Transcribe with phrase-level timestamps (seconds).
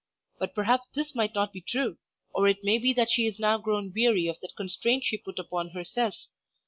[0.39, 1.97] But perhaps this might not be true,
[2.33, 5.69] or it may be she is now grown weary of that constraint she put upon
[5.69, 6.15] herself.